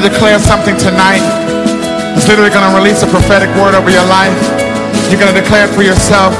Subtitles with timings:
[0.00, 1.20] to declare something tonight.
[2.16, 4.32] It's literally going to release a prophetic word over your life.
[5.12, 6.32] You're going to declare it for yourself,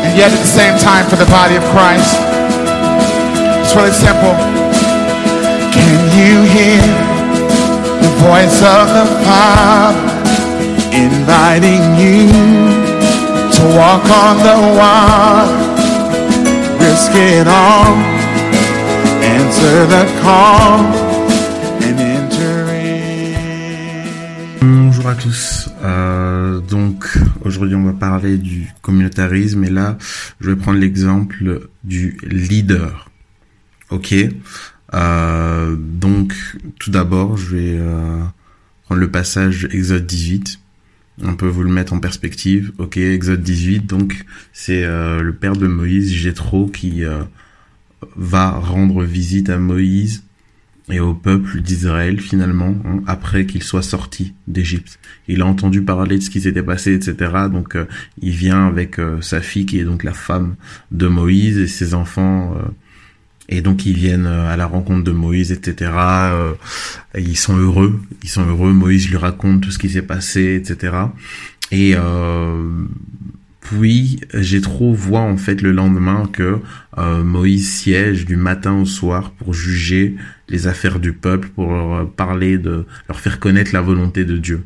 [0.00, 2.16] and yet at the same time for the body of Christ.
[3.60, 4.32] It's really simple.
[5.68, 6.80] Can you hear
[8.00, 10.00] the voice of the Father
[10.96, 12.32] inviting you
[13.52, 15.60] to walk on the water?
[16.80, 17.92] Risk it all.
[19.20, 21.05] Answer the call
[25.06, 25.68] Bonjour à tous.
[25.84, 29.96] Euh, donc aujourd'hui on va parler du communautarisme et là
[30.40, 33.08] je vais prendre l'exemple du leader.
[33.90, 34.12] Ok?
[34.94, 36.34] Euh, donc
[36.80, 38.20] tout d'abord je vais euh,
[38.86, 40.58] prendre le passage Exode 18.
[41.22, 42.72] On peut vous le mettre en perspective.
[42.78, 43.86] Ok, Exode 18.
[43.86, 47.04] Donc c'est le père de Moïse, Jéthro, qui
[48.16, 50.25] va rendre visite à Moïse
[50.90, 54.98] et au peuple d'Israël finalement hein, après qu'il soit sorti d'Égypte.
[55.26, 57.32] Il a entendu parler de ce qui s'était passé, etc.
[57.52, 57.86] Donc euh,
[58.20, 60.54] il vient avec euh, sa fille qui est donc la femme
[60.92, 62.54] de Moïse et ses enfants.
[62.56, 62.68] euh,
[63.48, 65.92] et donc ils viennent à la rencontre de Moïse, etc.
[67.14, 68.72] et ils sont heureux, ils sont heureux.
[68.72, 70.96] Moïse lui raconte tout ce qui s'est passé, etc.
[71.70, 71.94] Et
[73.66, 76.60] puis Jéthro voit en fait le lendemain que
[76.98, 80.14] euh, Moïse siège du matin au soir pour juger
[80.48, 84.64] les affaires du peuple, pour leur parler de leur faire connaître la volonté de Dieu.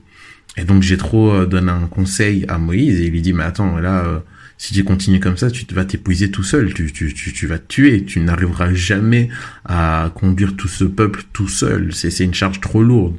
[0.59, 3.79] Et donc Jéthro euh, donne un conseil à Moïse et il lui dit mais attends
[3.79, 4.19] là euh,
[4.59, 7.69] si tu continues comme ça tu vas t'épuiser tout seul, tu, tu, tu, vas te
[7.69, 9.31] tuer, tu n'arriveras jamais
[9.65, 13.17] à conduire tout ce peuple tout seul, c'est une charge trop lourde.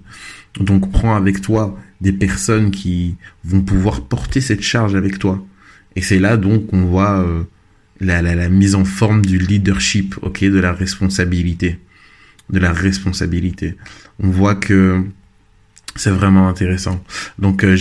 [0.59, 5.43] Donc prends avec toi des personnes qui vont pouvoir porter cette charge avec toi.
[5.95, 7.43] Et c'est là donc qu'on voit euh,
[7.99, 11.79] la, la, mise en forme du leadership, ok, de la responsabilité,
[12.49, 13.75] de la responsabilité.
[14.19, 15.03] On voit que
[15.95, 17.03] c'est vraiment intéressant.
[17.39, 17.75] Donc euh,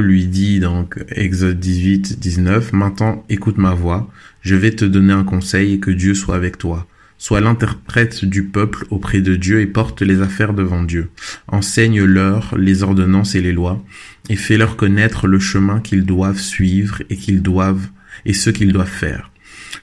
[0.00, 4.08] lui dit donc Exode 18, 19, maintenant écoute ma voix,
[4.42, 6.86] je vais te donner un conseil et que Dieu soit avec toi.
[7.18, 11.10] Sois l'interprète du peuple auprès de Dieu et porte les affaires devant Dieu.
[11.48, 13.82] Enseigne-leur les ordonnances et les lois
[14.28, 17.88] et fais-leur connaître le chemin qu'ils doivent suivre et qu'ils doivent
[18.26, 19.30] et ce qu'ils doivent faire.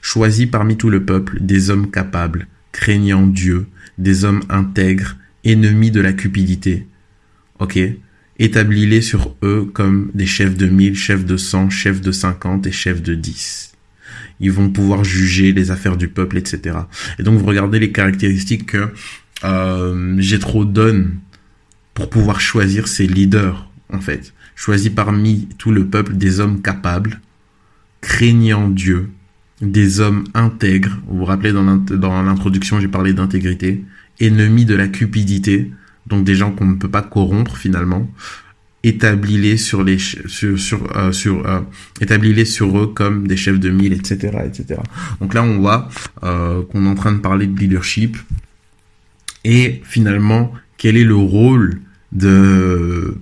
[0.00, 3.66] Choisis parmi tout le peuple des hommes capables, craignant Dieu,
[3.98, 6.86] des hommes intègres, ennemis de la cupidité.
[7.58, 7.78] Ok?
[8.38, 12.72] Établis-les sur eux comme des chefs de mille, chefs de cent, chefs de cinquante et
[12.72, 13.73] chefs de dix.
[14.40, 16.78] Ils vont pouvoir juger les affaires du peuple, etc.
[17.18, 18.92] Et donc vous regardez les caractéristiques que
[19.44, 21.18] euh, donne
[21.94, 24.32] pour pouvoir choisir ses leaders, en fait.
[24.56, 27.20] Choisis parmi tout le peuple des hommes capables,
[28.00, 29.10] craignant Dieu,
[29.60, 30.98] des hommes intègres.
[31.06, 33.84] Vous vous rappelez dans l'introduction, j'ai parlé d'intégrité,
[34.20, 35.72] ennemis de la cupidité,
[36.06, 38.08] donc des gens qu'on ne peut pas corrompre finalement.
[38.84, 41.60] Établis-les sur les sur sur euh, sur euh,
[42.02, 44.78] établis-les sur eux comme des chefs de mille, etc., etc.
[45.22, 45.88] Donc là, on voit
[46.22, 48.18] euh, qu'on est en train de parler de leadership
[49.42, 51.80] et finalement quel est le rôle
[52.12, 53.16] de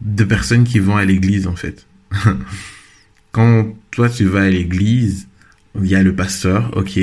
[0.00, 1.86] de personnes qui vont à l'église en fait?
[3.30, 5.28] Quand toi tu vas à l'église,
[5.80, 6.98] il y a le pasteur, ok,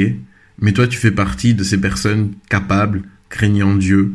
[0.60, 4.14] mais toi tu fais partie de ces personnes capables, craignant Dieu,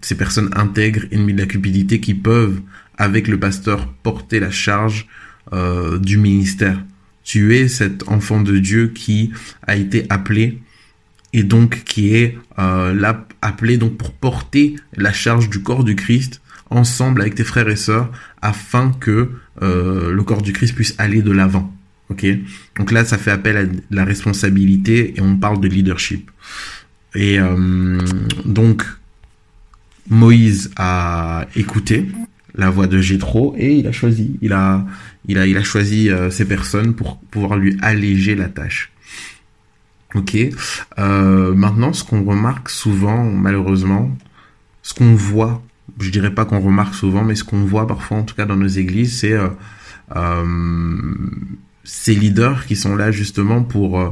[0.00, 2.60] ces personnes intègres, ennemies de la cupidité, qui peuvent,
[3.00, 5.08] avec le pasteur, porter la charge
[5.52, 6.84] euh, du ministère.
[7.24, 9.32] Tu es cet enfant de Dieu qui
[9.66, 10.60] a été appelé
[11.32, 15.96] et donc qui est euh, là appelé donc pour porter la charge du corps du
[15.96, 18.10] Christ ensemble avec tes frères et sœurs
[18.42, 19.30] afin que
[19.62, 21.74] euh, le corps du Christ puisse aller de l'avant.
[22.10, 22.26] Ok?
[22.76, 26.30] Donc là, ça fait appel à la responsabilité et on parle de leadership.
[27.14, 27.98] Et euh,
[28.44, 28.84] donc
[30.08, 32.08] Moïse a écouté
[32.54, 34.84] la voix de Jéthro et il a choisi, il a,
[35.26, 38.92] il a, il a choisi euh, ces personnes pour pouvoir lui alléger la tâche.
[40.14, 40.36] Ok.
[40.98, 44.10] Euh, maintenant, ce qu'on remarque souvent, malheureusement,
[44.82, 45.62] ce qu'on voit,
[46.00, 48.56] je dirais pas qu'on remarque souvent, mais ce qu'on voit parfois, en tout cas dans
[48.56, 49.48] nos églises, c'est euh,
[50.16, 51.14] euh,
[51.84, 54.10] ces leaders qui sont là justement pour euh,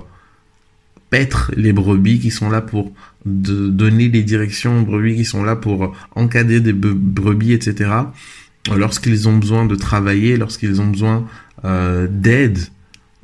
[1.10, 2.92] paître les brebis, qui sont là pour
[3.24, 7.90] donner des directions aux brebis, qui sont là pour encadrer des brebis, etc.
[8.74, 11.26] Lorsqu'ils ont besoin de travailler, lorsqu'ils ont besoin
[11.64, 12.58] euh, d'aide,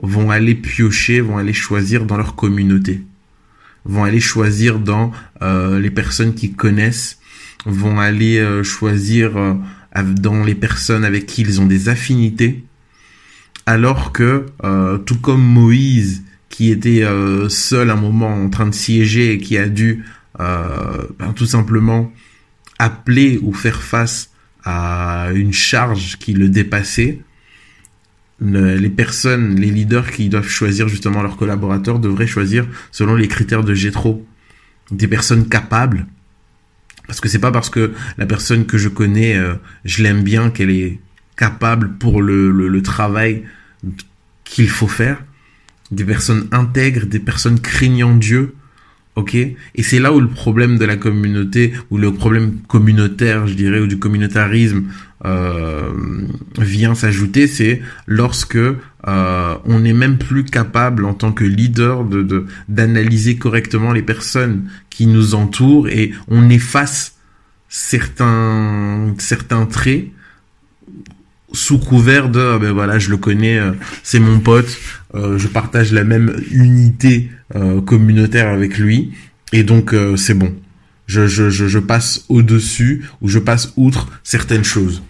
[0.03, 3.03] vont aller piocher, vont aller choisir dans leur communauté,
[3.85, 7.19] vont aller choisir dans euh, les personnes qui connaissent,
[7.67, 9.55] vont aller euh, choisir euh,
[10.03, 12.65] dans les personnes avec qui ils ont des affinités,
[13.67, 16.23] alors que euh, tout comme Moïse
[16.55, 20.05] qui était euh, seul un moment en train de siéger et qui a dû
[20.39, 22.13] euh, ben, tout simplement
[22.79, 24.31] appeler ou faire face
[24.63, 27.19] à une charge qui le dépassait,
[28.41, 33.65] les personnes, les leaders qui doivent choisir justement leurs collaborateurs devraient choisir selon les critères
[33.65, 34.25] de Gétro.
[34.93, 36.07] Des personnes capables.
[37.09, 39.55] Parce que c'est pas parce que la personne que je connais, euh,
[39.85, 41.01] je l'aime bien, qu'elle est
[41.37, 43.43] capable pour le travail
[44.45, 45.21] qu'il faut faire.
[45.91, 48.55] Des personnes intègres, des personnes craignant Dieu,
[49.17, 49.37] Ok?
[49.37, 53.79] Et c'est là où le problème de la communauté, ou le problème communautaire, je dirais,
[53.79, 54.87] ou du communautarisme
[55.25, 55.93] euh,
[56.59, 62.47] vient s'ajouter, c'est lorsque euh, on n'est même plus capable en tant que leader de
[62.69, 67.15] d'analyser correctement les personnes qui nous entourent et on efface
[67.69, 70.09] certains certains traits
[71.55, 73.73] sous couvert de ah ben voilà je le connais euh,
[74.03, 74.77] c'est mon pote
[75.15, 79.13] euh, je partage la même unité euh, communautaire avec lui
[79.53, 80.53] et donc c'est bon.
[81.07, 85.03] Je, je, je, je passe au dessus ou je passe outre certaines choses.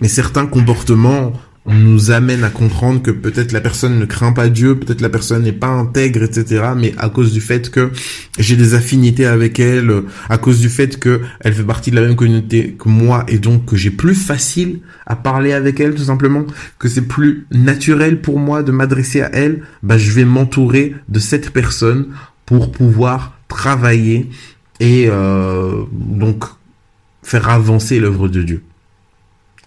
[0.00, 1.34] Mais certains comportements
[1.66, 5.42] nous amène à comprendre que peut-être la personne ne craint pas Dieu, peut-être la personne
[5.42, 6.70] n'est pas intègre, etc.
[6.76, 7.90] Mais à cause du fait que
[8.38, 12.02] j'ai des affinités avec elle, à cause du fait que elle fait partie de la
[12.02, 16.04] même communauté que moi et donc que j'ai plus facile à parler avec elle tout
[16.04, 16.44] simplement,
[16.78, 21.18] que c'est plus naturel pour moi de m'adresser à elle, bah je vais m'entourer de
[21.18, 22.06] cette personne
[22.46, 24.30] pour pouvoir travailler
[24.80, 26.44] et euh, donc
[27.22, 28.62] faire avancer l'œuvre de Dieu.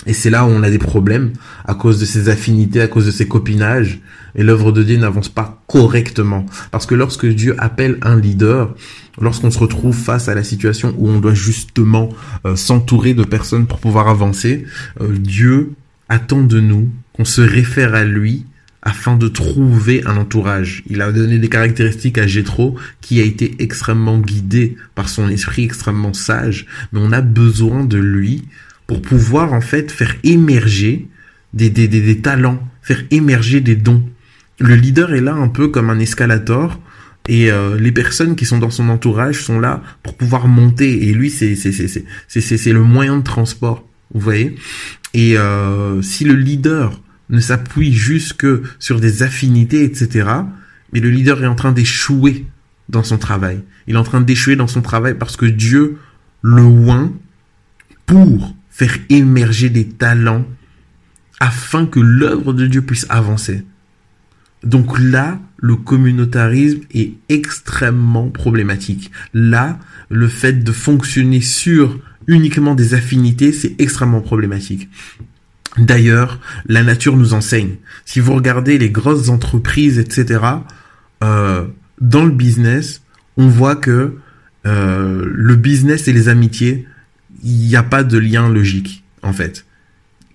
[0.05, 1.33] Et c'est là où on a des problèmes
[1.65, 4.01] à cause de ces affinités, à cause de ces copinages.
[4.35, 6.45] Et l'œuvre de Dieu n'avance pas correctement.
[6.71, 8.73] Parce que lorsque Dieu appelle un leader,
[9.21, 12.09] lorsqu'on se retrouve face à la situation où on doit justement
[12.45, 14.65] euh, s'entourer de personnes pour pouvoir avancer,
[15.01, 15.73] euh, Dieu
[16.09, 18.45] attend de nous qu'on se réfère à lui
[18.83, 20.83] afin de trouver un entourage.
[20.87, 25.63] Il a donné des caractéristiques à Jétro qui a été extrêmement guidé par son esprit
[25.63, 28.43] extrêmement sage, mais on a besoin de lui
[28.93, 31.07] pour pouvoir en fait faire émerger
[31.55, 34.03] des, des, des, talents, faire émerger des dons.
[34.59, 36.79] Le leader est là un peu comme un escalator
[37.27, 41.13] et euh, les personnes qui sont dans son entourage sont là pour pouvoir monter et
[41.13, 44.55] lui c'est c'est c'est c'est c'est c'est le moyen de transport, vous voyez.
[45.15, 47.01] Et euh, si le leader
[47.31, 50.29] ne s'appuie juste que sur des affinités etc.
[50.91, 52.45] Mais le leader est en train d'échouer
[52.89, 53.63] dans son travail.
[53.87, 55.97] Il est en train d'échouer dans son travail parce que Dieu
[56.43, 57.11] le oint
[58.05, 60.45] pour faire émerger des talents
[61.39, 63.63] afin que l'œuvre de Dieu puisse avancer.
[64.63, 69.11] Donc là, le communautarisme est extrêmement problématique.
[69.33, 69.77] Là,
[70.09, 74.89] le fait de fonctionner sur uniquement des affinités, c'est extrêmement problématique.
[75.77, 77.75] D'ailleurs, la nature nous enseigne.
[78.05, 80.39] Si vous regardez les grosses entreprises, etc.,
[81.23, 81.65] euh,
[82.01, 83.01] dans le business,
[83.37, 84.17] on voit que
[84.65, 86.87] euh, le business et les amitiés
[87.43, 89.65] il n'y a pas de lien logique, en fait.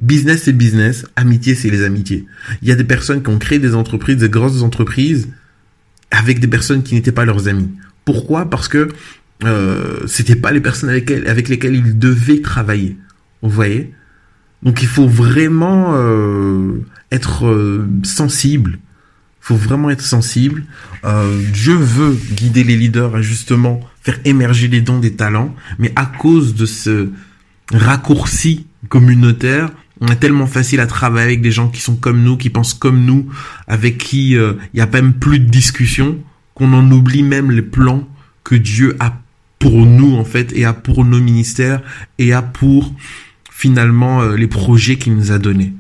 [0.01, 1.07] Business, c'est business.
[1.17, 2.27] Amitié, c'est les amitiés.
[2.63, 5.29] Il y a des personnes qui ont créé des entreprises, des grosses entreprises,
[6.11, 7.71] avec des personnes qui n'étaient pas leurs amis.
[8.05, 8.49] Pourquoi?
[8.49, 8.89] Parce que
[9.45, 11.11] euh, c'était pas les personnes avec,
[11.49, 12.97] lesquelles ils devaient travailler.
[13.43, 13.93] Vous voyez?
[14.63, 18.79] Donc il faut vraiment euh, être euh, sensible.
[19.43, 20.65] Il faut vraiment être sensible.
[21.05, 25.93] Euh, Dieu veut guider les leaders à justement faire émerger les dons des talents, mais
[25.95, 27.11] à cause de ce
[27.71, 29.69] raccourci communautaire,
[30.01, 32.73] on est tellement facile à travailler avec des gens qui sont comme nous, qui pensent
[32.73, 33.27] comme nous,
[33.67, 36.17] avec qui il euh, n'y a même plus de discussion,
[36.55, 38.09] qu'on en oublie même les plans
[38.45, 39.21] que Dieu a
[39.59, 41.83] pour nous en fait, et a pour nos ministères,
[42.19, 42.95] et a pour
[43.51, 45.75] finalement euh, les projets qu'il nous a donnés.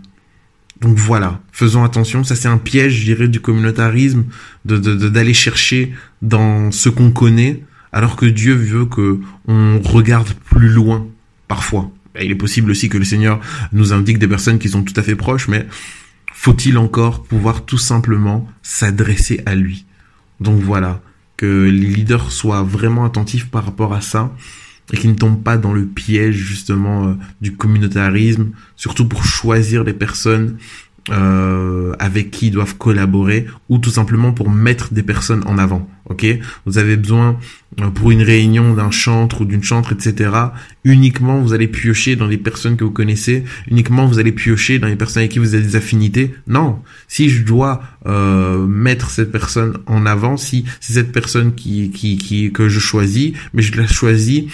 [0.83, 4.25] Donc voilà, faisons attention, ça c'est un piège, je dirais, du communautarisme,
[4.67, 11.07] d'aller chercher dans ce qu'on connaît, alors que Dieu veut que on regarde plus loin
[11.47, 11.90] parfois.
[12.21, 13.40] Il est possible aussi que le Seigneur
[13.73, 15.66] nous indique des personnes qui sont tout à fait proches, mais
[16.33, 19.87] faut-il encore pouvoir tout simplement s'adresser à lui?
[20.40, 21.00] Donc voilà,
[21.37, 24.35] que les leaders soient vraiment attentifs par rapport à ça
[24.92, 29.85] et qu'ils ne tombent pas dans le piège justement euh, du communautarisme, surtout pour choisir
[29.85, 30.57] les personnes
[31.11, 35.88] euh, avec qui ils doivent collaborer ou tout simplement pour mettre des personnes en avant.
[36.07, 36.27] Ok,
[36.67, 37.38] vous avez besoin
[37.81, 40.31] euh, pour une réunion d'un chantre ou d'une chantre, etc.
[40.85, 43.45] Uniquement, vous allez piocher dans les personnes que vous connaissez.
[43.71, 46.35] Uniquement, vous allez piocher dans les personnes avec qui vous avez des affinités.
[46.47, 51.91] Non, si je dois euh, mettre cette personne en avant, si c'est cette personne qui,
[51.91, 54.45] qui, qui que je choisis, mais je la choisis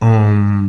[0.00, 0.68] en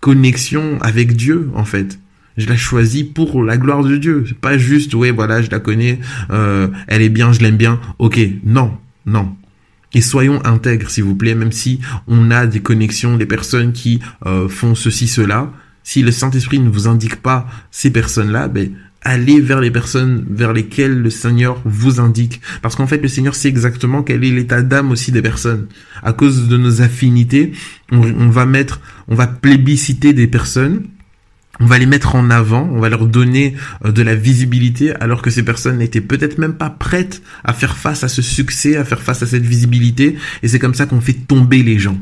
[0.00, 1.98] connexion avec Dieu, en fait
[2.36, 4.24] je la choisis pour la gloire de Dieu.
[4.28, 6.00] C'est pas juste, ouais, voilà, je la connais,
[6.30, 7.80] euh, elle est bien, je l'aime bien.
[7.98, 8.76] Ok, non,
[9.06, 9.34] non.
[9.94, 14.00] Et soyons intègres, s'il vous plaît, même si on a des connexions, des personnes qui
[14.26, 15.50] euh, font ceci, cela.
[15.82, 20.52] Si le Saint-Esprit ne vous indique pas ces personnes-là, ben, allez vers les personnes vers
[20.52, 22.40] lesquelles le Seigneur vous indique.
[22.60, 25.68] Parce qu'en fait, le Seigneur sait exactement quel est l'état d'âme aussi des personnes.
[26.02, 27.52] À cause de nos affinités,
[27.92, 30.88] on, on va mettre, on va plébisciter des personnes
[31.60, 35.22] on va les mettre en avant, on va leur donner euh, de la visibilité alors
[35.22, 38.84] que ces personnes n'étaient peut-être même pas prêtes à faire face à ce succès, à
[38.84, 41.98] faire face à cette visibilité et c'est comme ça qu'on fait tomber les gens.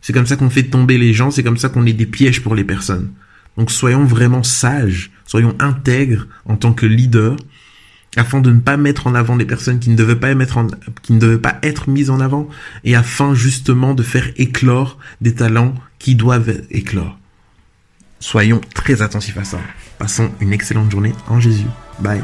[0.00, 2.42] C'est comme ça qu'on fait tomber les gens, c'est comme ça qu'on est des pièges
[2.42, 3.10] pour les personnes.
[3.56, 7.36] Donc soyons vraiment sages, soyons intègres en tant que leaders
[8.16, 12.10] afin de ne pas mettre en avant des personnes qui ne devaient pas être mises
[12.10, 12.48] en avant
[12.84, 17.18] et afin justement de faire éclore des talents qui doivent éclore.
[18.20, 19.58] Soyons très attentifs à ça.
[19.98, 21.66] Passons une excellente journée en Jésus.
[22.00, 22.22] Bye.